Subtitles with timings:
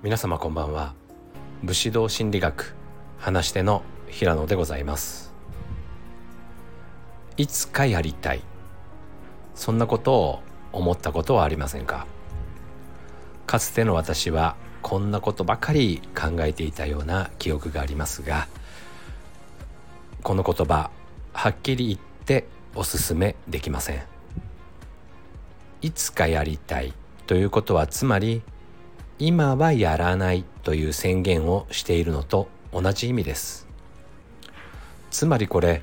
[0.00, 0.94] 皆様こんばんは。
[1.64, 2.76] 武士道心理学
[3.18, 5.34] 話し手の平野でございます。
[7.36, 8.42] いつかやりたい。
[9.56, 10.42] そんなことを
[10.72, 12.06] 思ったことはありませんか？
[13.44, 18.46] かつての私はこんなことばかり考えていたような記憶がありますが
[20.22, 20.92] この言葉
[21.32, 22.46] はっきり言って
[22.76, 24.02] おすすめできません。
[25.82, 26.94] いつかやりたい
[27.26, 28.42] ということはつまり
[29.20, 33.66] 今はやらないという宣言をしているのと同じ意味です。
[35.10, 35.82] つまりこれ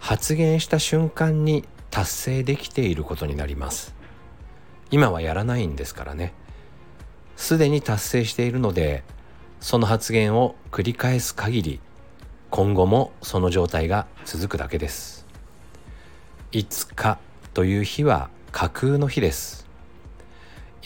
[0.00, 3.94] 発言した瞬間に達成できていることになります。
[4.90, 6.34] 今はやらないんですからね。
[7.36, 9.04] すでに達成しているので
[9.60, 11.80] その発言を繰り返す限り
[12.50, 15.28] 今後もその状態が続くだけです。
[16.50, 17.20] いつか
[17.54, 19.67] という日は架空の日です。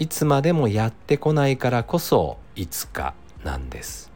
[0.03, 3.15] いつまでもやってこないからこそいつか
[3.45, 4.11] なんです。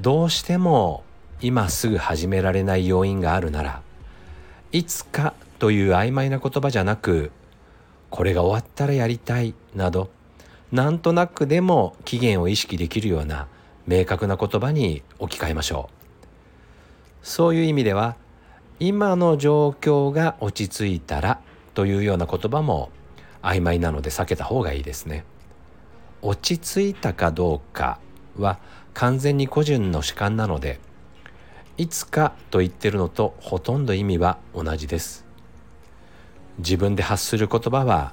[0.00, 1.04] どうしても
[1.42, 3.82] 今すぐ始められない要因があるなら
[4.72, 7.32] いつかという曖昧な言葉じゃなく
[8.08, 10.08] これが終わったらやりたいなど
[10.72, 13.46] なんとなくでも期限を意識できるような
[13.86, 17.26] 明確な言葉に置き換えましょう。
[17.26, 18.16] そういう意味では
[18.78, 21.42] 今の状況が落ち着いたら
[21.74, 22.90] というような言葉も
[23.42, 25.24] 曖昧なので避けた方がいいですね。
[26.22, 27.98] 落ち着いたかどうか
[28.36, 28.58] は
[28.94, 30.78] 完全に個人の主観なので
[31.78, 35.24] いつかと言ってるのとほとんど意味は同じです
[36.58, 38.12] 自分で発する言葉は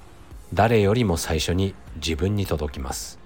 [0.53, 3.19] 誰よりも最初に自分に届きます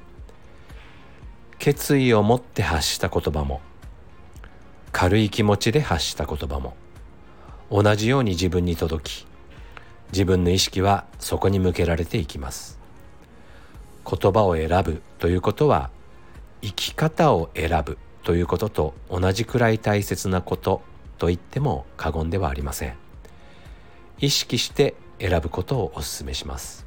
[1.59, 3.61] 決意を持って発した言葉も
[4.91, 6.73] 軽い気持ちで発した言葉も
[7.69, 9.27] 同じように自分に届き
[10.11, 12.79] 自分の意識はそこに向けられていきます。
[14.05, 15.89] 言葉を選ぶということは
[16.61, 20.81] 生き方を選ぶということと同じくらい大切なこと
[21.17, 22.95] と言っても過言ではありません。
[24.19, 26.85] 意識して選ぶことをお勧めします。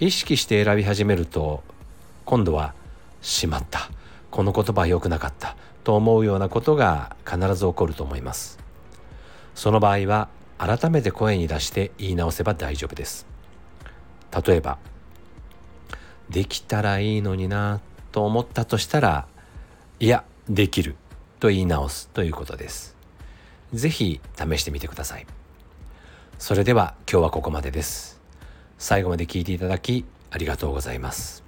[0.00, 1.62] 意識して選び始めると
[2.24, 2.74] 今度は
[3.22, 3.90] 「しまった。
[4.30, 8.58] この言葉は良くなかった」と思うようなことが必ず起こると思います。
[9.54, 13.26] その場合は改めて声に出して言い直せば大丈夫です。
[14.46, 14.78] 例えば
[16.28, 17.80] 「できたらいいのにな」
[18.12, 19.26] と思ったとしたら
[20.00, 20.96] いやできる
[21.40, 22.96] と言い直すということです。
[23.72, 25.26] 是非試してみてください。
[26.38, 28.20] それでは今日はここまでです。
[28.78, 31.47] 最後まで聞いていただきありがとうございます。